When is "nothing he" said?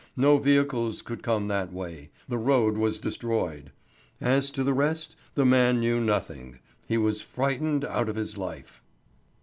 5.99-6.97